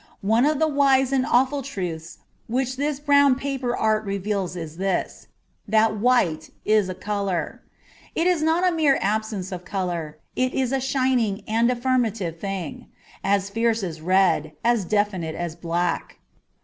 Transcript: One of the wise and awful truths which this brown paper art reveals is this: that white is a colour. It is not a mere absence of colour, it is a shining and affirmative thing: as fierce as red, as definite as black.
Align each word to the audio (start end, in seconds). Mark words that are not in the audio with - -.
One 0.25 0.47
of 0.47 0.57
the 0.57 0.67
wise 0.67 1.11
and 1.11 1.27
awful 1.27 1.61
truths 1.61 2.17
which 2.47 2.75
this 2.75 2.99
brown 2.99 3.35
paper 3.35 3.77
art 3.77 4.03
reveals 4.03 4.55
is 4.55 4.77
this: 4.77 5.27
that 5.67 5.95
white 5.95 6.49
is 6.65 6.89
a 6.89 6.95
colour. 6.95 7.61
It 8.15 8.25
is 8.25 8.41
not 8.41 8.67
a 8.67 8.71
mere 8.73 8.97
absence 8.99 9.51
of 9.51 9.63
colour, 9.63 10.17
it 10.35 10.55
is 10.55 10.71
a 10.71 10.81
shining 10.81 11.43
and 11.47 11.69
affirmative 11.69 12.39
thing: 12.39 12.87
as 13.23 13.51
fierce 13.51 13.83
as 13.83 14.01
red, 14.01 14.53
as 14.63 14.85
definite 14.85 15.35
as 15.35 15.55
black. 15.55 16.17